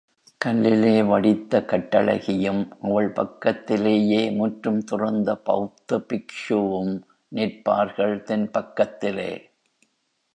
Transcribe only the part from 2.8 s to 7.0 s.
அவள் பக்கத்திலேயே முற்றும் துறந்த பௌத்த பிக்ஷவும்